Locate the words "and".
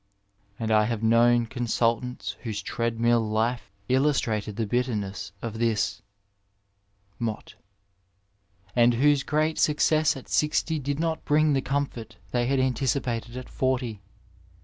0.57-0.71, 8.75-8.95